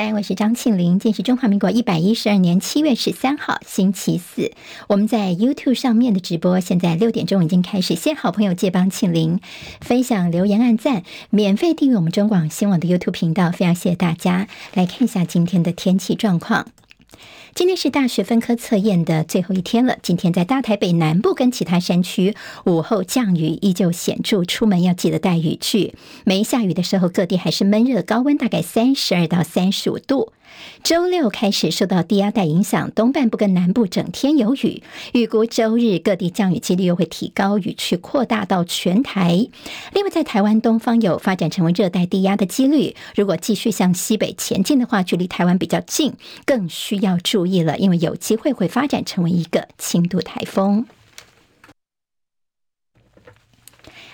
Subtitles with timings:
[0.00, 0.98] 三，我是张庆玲。
[0.98, 4.50] 今天是中华民国一百一十二年七月十三号，星期四。
[4.88, 7.94] 我们在 YouTube 上面的直播，现在六点钟已经开始。
[7.96, 9.40] 先好朋友借帮庆玲
[9.82, 13.50] 分享、留言、按赞，免费订阅我们中广新闻网的 YouTube 频道。
[13.50, 14.48] 非常谢谢大家。
[14.72, 16.68] 来看一下今天的天气状况。
[17.54, 19.96] 今天是大学分科测验的最后一天了。
[20.02, 25.94] 今天在大台北南部跟其他山区，午后降雨依旧显著，出门要记得带雨具。
[26.24, 30.32] 没下雨的时候，各地还是闷热，高温大概三十二到三十五度。
[30.82, 34.82] 周六开始受到低压带影响，东半部跟南部整天有雨。
[35.12, 39.48] 预估周日各地降雨几率又会提高，雨区扩大到全台。
[39.92, 46.14] 另外，在台湾东方有发展成为热带低压的几率，如果继续向西北前进的话，距离台湾比较近，
[46.44, 50.86] 更需要注意了，因为有机会会发展成为一个轻度台风。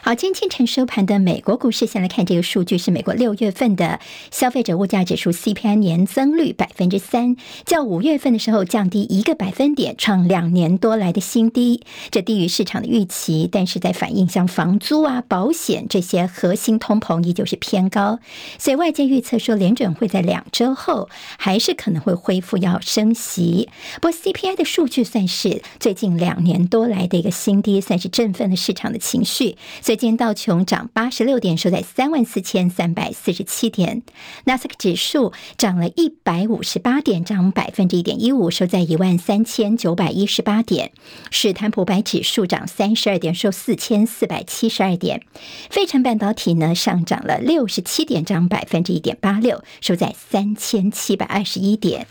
[0.09, 3.99] 好，今天清晨收盘的美国股市，先来看这个数据，是美国六月份的
[4.31, 18.21] 消费者物价指数 CPI 年增率百分之三，较五月份的时候降低一个百分点，创两年多来的新低，这低于市场的预期，但是在反映像房租啊、保险这些核心通膨依旧是偏高，
[18.61, 23.69] 所以外界预测说联准会在两周后还是可能会恢复要升息。
[23.97, 29.96] 不过 CPI 的数据算是最近两年多来的一个新低，算是振奋了市场的情绪，所以。
[29.97, 34.03] 今天道琼涨八十六点，收在三万四千三百四十七点。
[34.45, 40.93] 纳斯克指数涨了一百五十八点，涨百分之一点一五，收在一万三千九百一十八点。
[41.31, 45.23] 史坦普百指数涨三十二点，收四千四百七十二点。
[45.71, 52.07] 费城半导体呢上涨了六十七点，涨百分之一点八六，收在三千七百二十一点。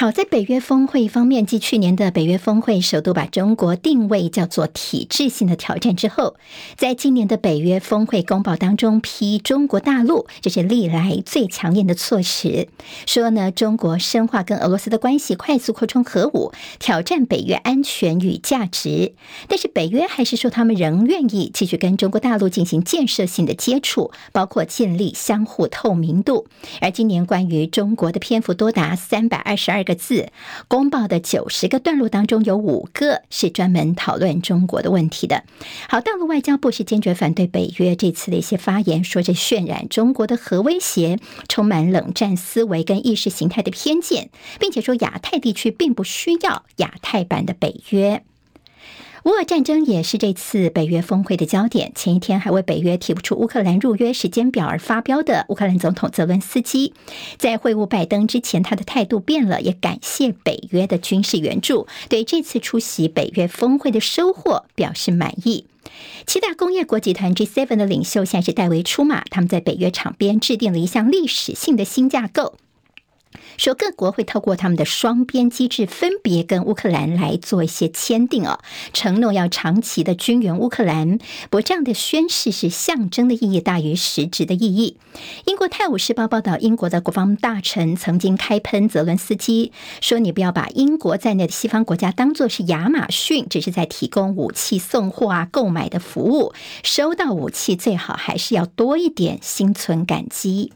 [0.00, 6.36] 好，在北约峰会方面，继去年的北约峰会首度把中国定位叫做体制性的挑战之后，
[6.76, 12.68] 在今年的北约峰会公报当中批中国大陆，这是历来最强硬的措辞，
[13.06, 19.14] 说呢，中国深化跟俄罗斯的关系，快速扩充核武，挑战北约安全与价值。
[19.48, 26.46] 但是北约还是说，他们仍愿意继续跟中国大陆进行建设性的接触，包括建立相互透明度。
[26.80, 30.28] 而今年关于中国的篇幅多达三百二十二个字，
[30.68, 35.44] 公报的九十个段落当中，有五个是专门讨论中国的问题的。
[35.88, 41.18] 好，大陆外交部是坚决反对北约这次的一些发言，说这渲染中国的核威胁，
[41.48, 44.28] 充满冷战思维跟意识形态的偏见，
[44.60, 48.22] 并且说亚太地区并不需要亚太版的北约。
[49.28, 51.92] 乌俄战争也是这次北约峰会的焦点。
[51.94, 56.94] 前一天还为北约提不出乌克兰入约时间表而发飙的乌克兰总统泽伦斯基，
[57.36, 65.66] 在会晤拜登之前，他的态度变了，也感谢北约的军事援助，对这次出席北约峰会的收获表示满意。
[66.26, 72.54] 七大工业国集团 G7 的领袖现在是戴维出马，他们在北约场边制定了一项历史性的新架构。
[73.56, 78.60] 说各国会透过他们的双边机制，分别跟乌克兰来做一些签订哦，
[78.92, 81.18] 承诺要长期的军援乌克兰。
[81.50, 84.96] 不过这样的宣誓是象征的意义大于实质的意义。
[85.46, 96.52] 英国《泰晤士报》报道，英国的国防大臣曾经开喷泽伦斯基，说你不要把英国在内的西方国家当作是亚马逊，只是在提供武器送货啊、购买的服务。
[96.82, 100.72] 收到武器最好还是要多一点心存感激。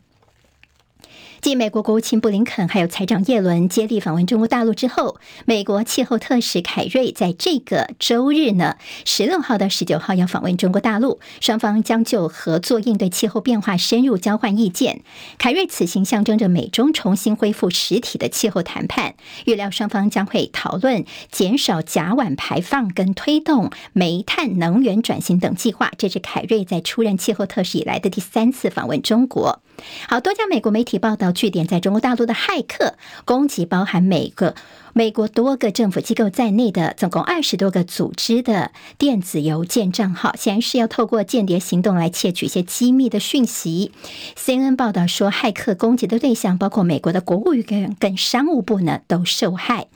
[1.43, 15.03] 继美国国务卿布林肯还有财长耶伦接力访问中国大陆之后，美国气候特使凯瑞在这个周日呢，十六号到十九号要访问中国大陆，双方将就合作应对气候变化深入交换意见。
[15.37, 25.91] 凯瑞此行象征着美中重新恢复实体的气候谈判，预料双方将会讨论减少甲烷排放跟推动煤炭能源转型等计划。
[25.99, 29.61] 这是凯瑞在出任气候特使以来的第三次访问中国。
[30.09, 32.95] 好，多家美国媒体报道，据点在中国大陆的骇客
[33.25, 34.55] 攻击包含每个
[34.93, 43.93] 美国多个政府机构在内的总共二十多个组织的电子邮件账号，显然是要透过间谍行动来窃取一些机密的讯息。
[44.37, 49.89] CNN 报道说，骇客攻击的对象包括美国的国务院跟商务部呢，都受害。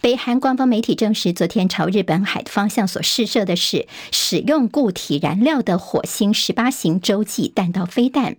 [0.00, 8.36] 北韩官方媒体证实，昨天朝日本海的方向所试射的是使用固体燃料的火星十八型洲际弹道飞弹。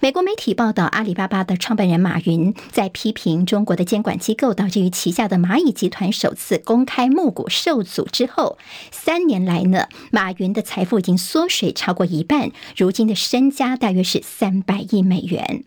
[0.00, 8.58] 美国媒体报道，阿里巴巴的创办人马云在批评中国的监管机构，导致于旗下的蚂蚁集团首次公开募股受阻之后，
[8.90, 15.64] 三年来呢，马云的财富已经缩水超过一半，如今的身家大约是三百亿美元。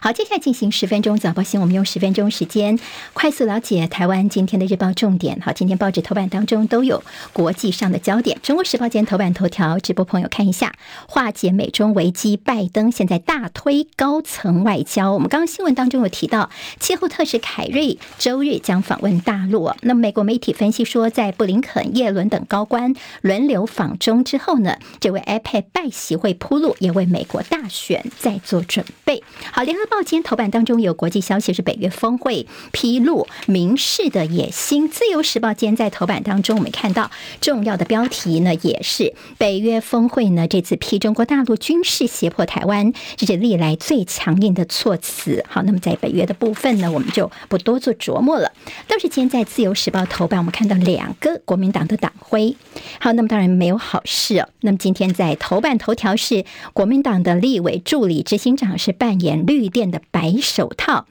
[0.00, 2.78] 好，接下来进行十分钟早报新闻，我们用十分钟时间
[3.12, 5.40] 快速了解台湾今天的日报重点。
[5.40, 7.02] 好，今天报纸头版当中都有
[7.32, 8.38] 国际上的焦点。
[8.42, 10.72] 中国时报今天头版头条，直播朋友看一下，
[11.08, 15.12] 化解美中危机，拜登现在大推高层外交。
[15.12, 19.72] 我们刚刚新闻当中有提到，气候特使凯瑞周日将访问大陆。
[19.82, 29.22] 那么美国媒体分析说，在布林肯、叶伦等高官轮流访中之后呢，这位 APEC 拜习会铺路，也为美国大选在做准备。
[29.50, 29.86] 好，联合。
[29.86, 34.88] 报今天头版当中有国际消息，是北约峰会披露民事的野心。
[34.88, 45.44] 自由时报今天在头版当中，我们看到重要的标题呢，也是北约峰会呢这次批中国大陆军事胁迫台湾，这是历来最强硬的措辞。
[45.48, 48.52] 好，那么在北约的部分呢，我们就不多做琢磨了。
[48.88, 52.56] 倒是今天在自由时报头版，我们看到两个国民党的党徽。
[52.98, 54.48] 好，那么当然没有好事哦。
[54.60, 61.06] 那么今天在头版头条是国民党的立委助理执行长是扮演绿电的白手套。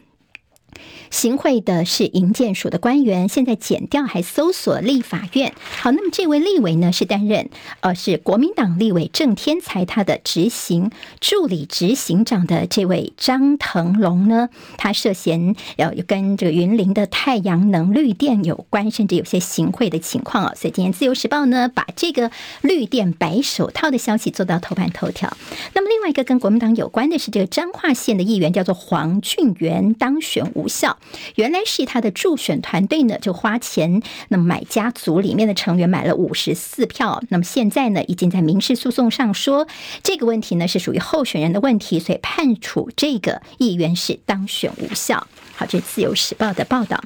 [1.10, 5.54] 行贿的是营建署的官员，现在减掉还搜索立法院。
[5.78, 7.50] 好，那么这位立委呢是担任
[7.82, 20.54] 呃是国民党立委郑天才他的执行助理执行长的这位张腾龙呢，他涉嫌要跟这个云林的太阳能绿电有关，甚至有些行贿的情况啊。
[20.56, 22.32] 所以今天自由时报呢把这个
[22.62, 25.36] 绿电白手套的消息做到头版头条。
[25.74, 30.95] 那么另外一个跟国民党有关的是这个彰化县的议员叫做黄俊元当选无效。
[31.36, 39.68] 原来是他的助选团队呢，就花钱，那么买家族里面的成员买了五十四票，那么现在呢，已经在民事诉讼上说
[40.04, 45.28] 这个问题呢是属于候选人的问题，所以判处这个议员是当选无效。
[45.56, 47.04] 好，这是自由时报的报道。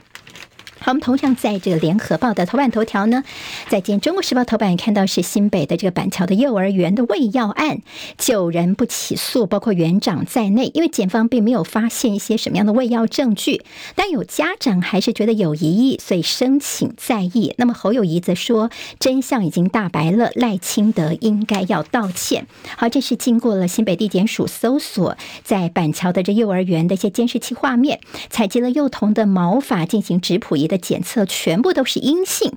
[0.82, 3.24] 好，我们同样在这个联合报的头版头条呢，
[3.68, 7.82] 在今中国时报头版也看到是新北的这个板桥的幼儿园的喂药案，
[8.18, 13.62] 九人不起诉，包括园长在内，因为检方并没有发现一些什么样的喂药证据，
[13.96, 17.54] 但有家长还是觉得有疑义，所以申请再议。
[17.58, 22.48] 那么侯友谊则说，真相已经大白了，赖清德应该要道歉。
[22.78, 28.00] 好，这是经过了新北地检署搜索，在板桥的这幼儿园的一些监视器画面，
[28.30, 30.69] 采集了幼童的毛发进行质谱仪。
[30.70, 32.54] 的检测全部都是阴性，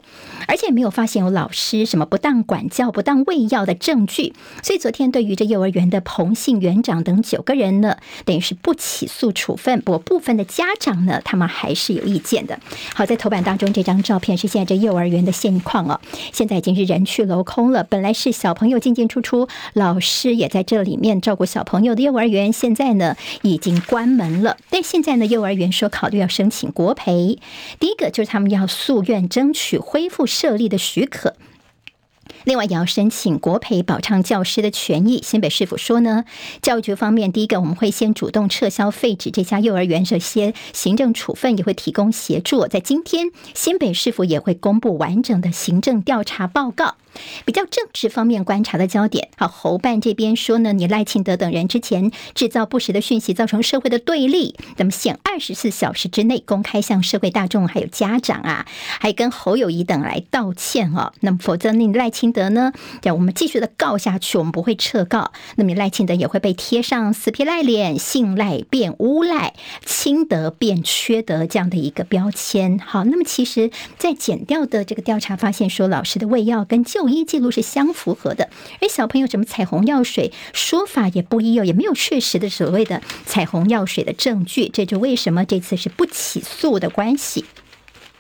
[0.47, 9.81] 而且没有发现有老师什么不当管教、不当喂药的证据，所以昨天对于这幼儿园的彭姓园长等九个人呢，等于是不起诉处分。
[9.81, 12.61] 不过部分的家长呢，他们还是有意见的。
[12.95, 15.99] 好，在头版当中这张照片是现在这幼儿园的现况哦，
[16.33, 17.83] 现在已经是人去楼空了。
[17.83, 24.59] 本来是小朋友进进出出，老师也在这里面照顾小朋友的幼儿园，现在呢已经关门了。
[24.69, 27.39] 但现在呢，幼儿园说考虑要申请国赔，
[27.81, 28.02] 第一个。
[28.11, 31.37] 就是他们要夙愿争取恢复设立的许可，
[32.45, 35.21] 另外也要申请国培保障教师的权益。
[35.23, 36.25] 新北市府说呢，
[36.61, 42.67] 教育局方面，第一个我们会先主动撤销废止这家幼儿园这些行政处分，也会提供协助。
[42.67, 46.97] 在今天，新北市府也会公布完整的行政调查报告。
[47.45, 58.67] 比较政治方面观察的焦点，好，侯办这边说呢，你赖清德等人之前制造不实的讯息，造成社会的对立，那么限二十四小时之内公开向社会大众还有家长啊，
[58.99, 61.13] 还跟侯友谊等来道歉哦。
[61.21, 72.79] 那么否则你赖清德呢，要我们继续的告下去，我们不会撤告，那么赖清德也会被贴上死皮赖脸、信赖变诬赖、清德变缺德这样的一个标签。
[72.79, 78.49] 好，那么其实，在检调的这个调查发现说，老师的喂药跟就医记录是相符合的，
[78.81, 87.45] 而小朋友什么彩虹药水说法也不一哦，也没有确实的所谓的彩虹药水的证据，这就为什么这次是不起诉的关系。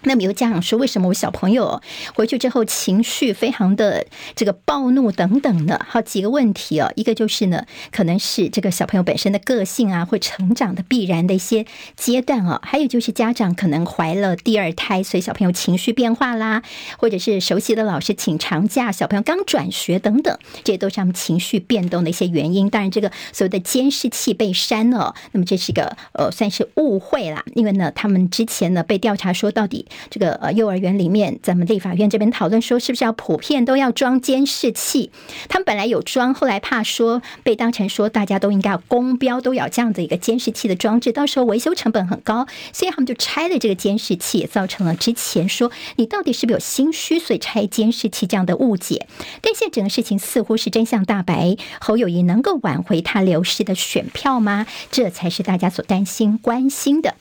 [0.04, 1.80] 那么有家长说，为什么我小朋友
[2.14, 5.84] 回去之后情绪非常的这个暴怒等等的？
[5.88, 11.66] 好几个问题哦，一个就是呢，可能是这个小朋友本身的个性啊，会成长的必然的一些
[11.96, 16.62] 阶段哦，还有就是家长可能怀了第二胎，所以小朋友情绪变化啦，
[16.98, 22.68] 或者是熟悉的老师请长假，小朋友刚转学等等，这些都是他们情绪变动的一些原因。
[22.68, 29.86] 当然，这个所谓的监视器被删了，那么这是一个呃算是误会啦，因为呢，他们之前呢被调查说到底。
[30.10, 35.10] 这个呃，幼儿园里面，咱们立法院这边讨论说，是不是要普遍都要装监视器？
[35.48, 49.06] 他们本来有装，后来怕说被当成说大家都应该要公标，都要这样的一个监视器的装置，到时候维修成本很高，所以他们就拆了这个监视器，也造成了之前说你到底是不是有心虚，所以拆监视器这样的误解。
[49.40, 54.66] 但现在整个事情似乎是真相大白，侯友谊能够挽回他流失的选票吗？
[54.90, 57.14] 这才是大家所担心关心的。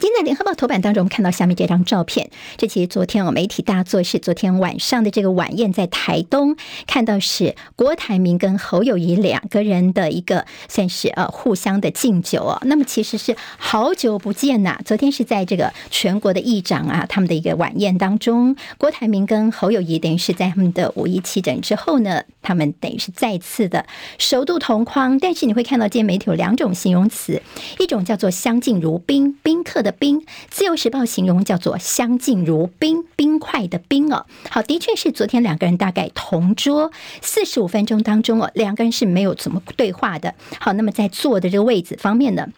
[0.00, 2.30] 今天在联合报头版当中，我们看到下面这张照片。
[2.56, 12.62] 这其实昨天哦，媒体大作是昨天晚上的这个晚宴在台东，看到是郭台铭跟侯友谊两个人的一个算是呃互相的敬酒哦。
[12.62, 14.78] 那么其实是好久不见呐。
[14.84, 23.84] 昨天是在这个全国的议长啊他们的一个晚宴当中，郭台铭跟侯友谊等于是在他们的五一齐整之后呢，他们等于是再次的
[24.16, 25.18] 首度同框。
[25.18, 27.42] 但是你会看到今天媒体有两种形容词，
[27.80, 29.87] 一种叫做相敬如宾，宾客的。
[29.92, 34.26] 冰，自由时报形容叫做相敬如冰，冰块的冰哦。
[34.50, 36.90] 好，的确是昨天两个人大概同桌
[37.20, 40.34] 四十五分钟当中哦，两个人是没有怎么对话的。
[40.58, 42.48] 好，那么在坐的这个位置方面呢？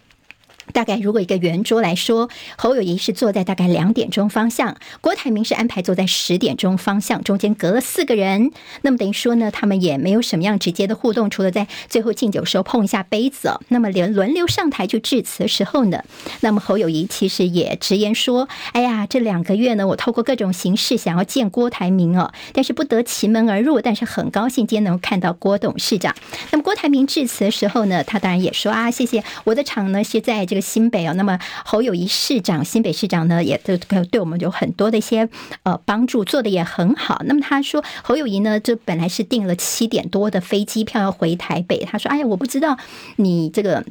[0.72, 8.52] 大概如果一个圆桌来说，侯友谊是坐在大概两点钟方向，郭台铭是安排坐在十点钟方向，中间隔了四个人。
[8.82, 13.60] 那么等于说呢，他们也没有什么样直接的互动，除了在最后敬酒时候碰一下杯子哦。
[13.68, 16.04] 那么连轮流上台去致辞的时候呢，
[16.40, 23.80] 那么侯友谊其实也直言说：“哎呀，这两个月呢，我透过各种形式想要见郭台铭哦，但是不得其门而入。
[23.80, 26.14] 但是很高兴今天能够看到郭董事长。
[26.52, 35.28] 那么郭台铭致辞的时候呢，他当然也说啊，谢谢我的场呢是在这个。”新北啊，那么侯友谊市长、新北市长呢，也都对我们有很多的一些
[35.62, 37.22] 呃帮助，做的也很好。
[37.24, 42.76] 那么他说，侯友谊呢，就本来是订了七点多的飞机票要回台北，他说：“哎呀，我不知道
[43.16, 43.84] 你这个。”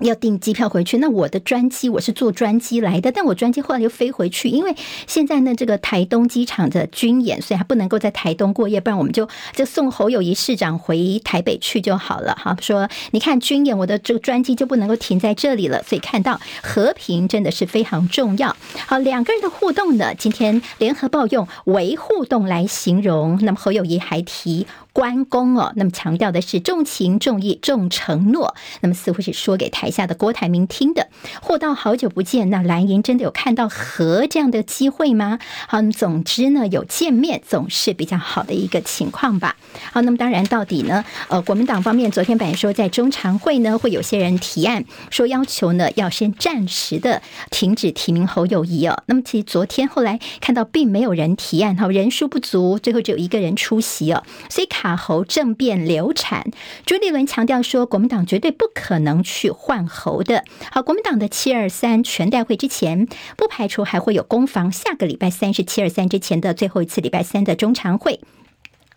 [0.00, 4.74] 要订机票回去，那我的专机我是坐专机来的，但我专机后来又飞回去，因为
[5.06, 12.56] 现在呢这个台东机场的军演，所以还不能够在台东过夜，不然我们就就送侯友谊市长回台北去就好了哈。
[12.60, 18.54] 说你看军演，我的这个专机就不能够停在这里了，所以看到和平真的是非常重要。
[18.86, 24.66] 好，两个人的互动呢，今天联合报用微互动来形容，那么侯友谊还提。
[24.96, 31.08] 关公哦，那么强调的是重情重义重承诺，那么似乎是说给台下的郭台铭听的。
[31.42, 35.38] 货到好久不见，那蓝营真的有看到和这样的机会吗？
[35.68, 39.56] 好，那么总之呢，有见面总是比较好的一个情况吧。
[39.92, 49.02] 好，那么当然到底呢，呃，国民党方面昨天本来说在中常会呢，会有些人提案说要求呢要先暂时的停止提名侯友谊哦。
[49.04, 54.85] 那么其实昨天后来看到并没有人提案，哈，人数不足，最后只有一个人出席哦，所以卡。
[54.86, 56.52] 卡喉政变流产，
[56.84, 60.44] 朱立伦强调说，国民党绝对不可能去换喉的。
[60.70, 64.70] 好，国民党的七二三全代会之前，不排除还会有攻防。
[64.70, 68.20] 下个礼拜三是七二三之前的最后一次礼拜三的中常会。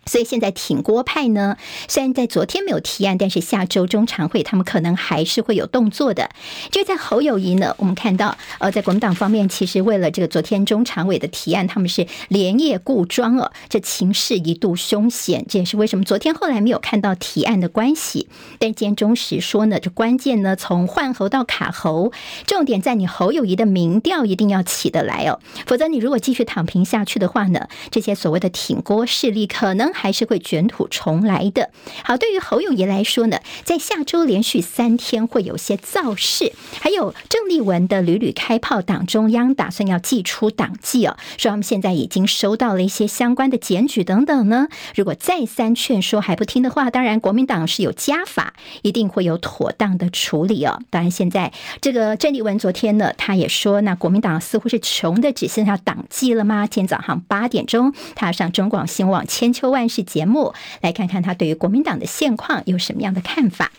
[0.06, 6.30] 所以现在挺郭派呢，虽然在昨天没有提案，但是下周中常会他们可能还是会有动作的。
[6.72, 18.28] 就在侯友谊呢，我们看到呃，在国民党方面，其实为了这个昨天中常委的提案，他们是连夜固装哦，这情势一度凶险，这也是为什么昨天后来没有看到提案的关系。
[18.58, 22.10] 但今天中时说呢，这关键呢，从换侯到卡侯，
[22.46, 29.89] 重点在你侯友谊的民调一定要起得来哦，否则你如果继续躺平下去的话呢，这些所谓的挺郭势力可能。
[29.92, 31.70] 还是会卷土重来的。
[32.04, 44.68] 好，对于侯友宜来说呢，在下周连续三天会有些造势，还有郑丽文的屡屡开炮，党中央打算要祭出党纪哦，说他们现在已经收到了一些相关的检举等等呢。
[44.94, 50.80] 如果再三劝说还不听的话，当然国民党是有家法，一定会有妥当的处理哦。
[50.90, 56.66] 当然，现在这个郑丽文昨天呢，他也说，那国民党似乎是穷的只剩下党纪了吗？
[56.66, 63.70] 今天早上八点钟，他上中广新闻网千秋万世节目，来看看他对于国民党的现况有什么样的看法。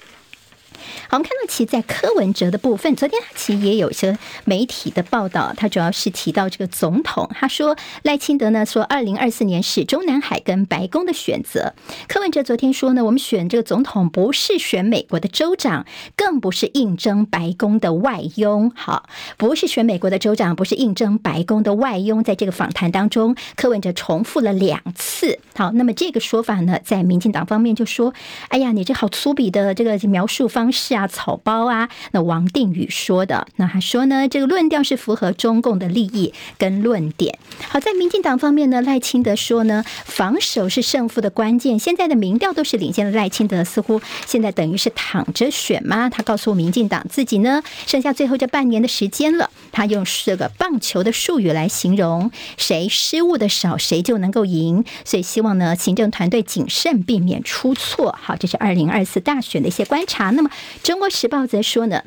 [1.09, 11.73] 好，我们看到其在柯文哲的部分，昨天他其实也有一些媒体的报道，他主要是提到这个总统，他说赖清德呢说，二零二四年是中南海跟白宫的选择。
[12.07, 15.85] 柯文哲昨天说呢，我们选这个总统不是选美国的州长，
[16.15, 18.71] 更不是应征白宫的外佣。
[18.75, 22.23] 好，不是选美国的州长，不是应征白宫的外佣。
[22.23, 25.39] 在这个访谈当中，柯文哲重复了两次。
[25.55, 28.13] 好，那么这个说法呢，在民进党方面就说，
[28.49, 31.89] 哎呀，你这好粗鄙的这个描述方是啊，草包啊。
[32.11, 37.37] 那王定宇说的，那他说呢，这个论调是符合中共的利益跟论点。
[37.69, 41.77] 好，在民进党方面呢，赖清德说呢，防守是胜负的关键。
[41.77, 46.09] 现在的民调都是领先的赖清德，似乎现在等于是躺着选吗？
[46.09, 49.49] 他告诉民进党自己呢，剩下最后这半年的时间了。
[49.71, 54.83] 他用这个棒球的术语来形容，谁失误的少，谁就能够赢。
[55.05, 58.17] 所以希望呢，行政团队谨慎，避免出错。
[58.21, 60.31] 好，这是二零二四大选的一些观察。
[60.31, 60.49] 那么。
[60.83, 62.03] 中国时报则说呢，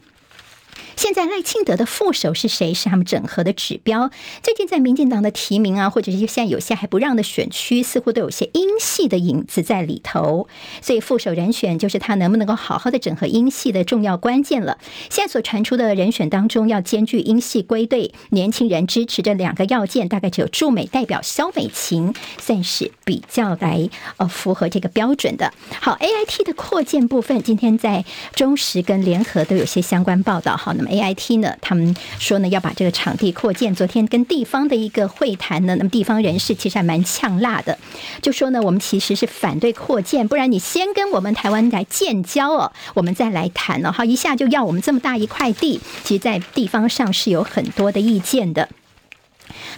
[0.96, 2.74] 现在赖清德的副手是谁？
[2.74, 4.10] 是他们整合的指标。
[4.42, 10.48] 最近在民进党的提名啊，或者是现在有些还不让的选区，似乎都有些英系的影子在里头。
[10.80, 14.78] 所以副手人选就是他能不能够好好的整合英系的重要关键了。
[15.10, 25.52] 现在所传出的人选当中，要兼具英系归队、年轻人支持这两个要件，大概只有驻美代表萧美琴算是比较来呃符合这个标准的。
[25.80, 30.56] 好，AIT 的扩建部分，今天在中时跟联合都有些相关报道。
[30.56, 33.74] 好，那 AIT 呢，他们说呢要把这个场地扩建。
[33.74, 37.78] 昨天跟地方的一个会谈呢，那么地方人士其实还蛮呛辣的，
[38.22, 43.90] 就说呢我们其实是反对扩建，不然你先跟我们台湾来建交哦，我们再来谈哦。
[43.90, 48.68] 好，一下就要我们这么大一块地，其实在地方上是有很多的意见的。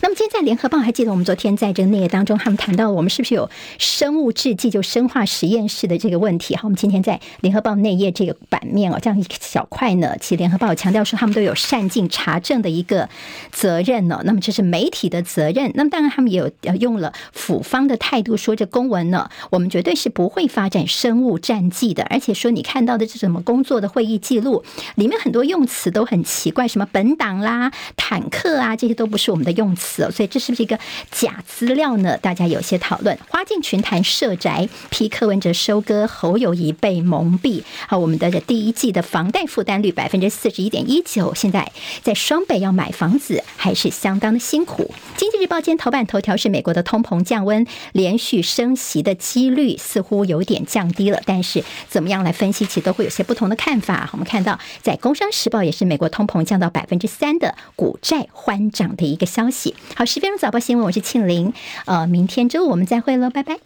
[0.00, 6.54] 那么今天在联合报还记得我们昨天在这个内页当中，他们谈到我们是不是有生物制剂就生化实验室的这个问题？
[6.56, 13.08] 好，我们今天在联合报内页这个版面哦，这样一小块呢，其实联合报强调说他们都有善尽查证的一个
[13.50, 14.20] 责任呢。
[14.24, 15.70] 那么这是媒体的责任。
[15.74, 22.04] 那么当然他们也有用了府方的态度说，这公文呢，我们绝对是不会发展生物战剂的。
[22.04, 24.62] 而且说你看到的是什么工作的会议记录
[24.96, 30.10] 里面很多用词都很奇怪，什么本党啦、坦克啊，这些都不是我们的用动词哦。
[30.10, 30.78] 所以这是不是一个
[31.10, 32.16] 假资料呢？
[32.18, 33.18] 大家有些讨论。
[33.28, 37.64] 花敬群谈社宅批柯文哲收割，侯友谊被蒙蔽。
[37.88, 41.72] 好，我们的这第一季的房贷负担率百分之四十一点一九，现在
[42.04, 44.94] 在双北要买房子还是相当的辛苦。
[45.16, 54.08] 经济日报今天头版头条是美国的通膨降温，连续升息的几率似乎有点降低了，但是怎么样来分析，其实都会有些不同的看法。
[54.12, 59.55] 我们看到在工商时报也是美国通膨降到百分之三的股债欢涨的一个消息。
[59.94, 61.52] 好，十分钟早报新闻，我是庆玲。
[61.86, 63.58] 呃，明天周五我们再会喽，拜拜。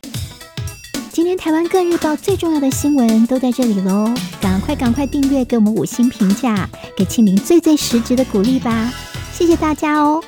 [1.12, 8.92] 今天台湾各日报最重要的新闻都在这里喽，赶快赶快订阅，给我们五星评价，给庆玲最最实质的鼓励吧，
[9.32, 10.22] 谢谢大家哦。